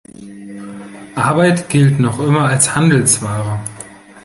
[1.13, 3.59] Arbeit gilt noch immer als Handelsware.